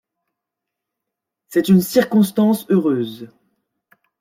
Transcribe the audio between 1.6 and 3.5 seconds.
une circonstance heureuse.